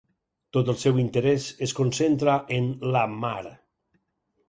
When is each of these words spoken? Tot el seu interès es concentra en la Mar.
Tot 0.55 0.71
el 0.73 0.79
seu 0.83 0.97
interès 1.01 1.45
es 1.69 1.75
concentra 1.81 2.41
en 2.59 2.73
la 2.97 3.07
Mar. 3.23 3.41